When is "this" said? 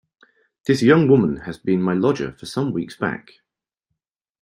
0.65-0.81